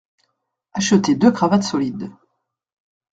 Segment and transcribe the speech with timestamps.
[0.73, 2.09] Acheter deux cravates solides.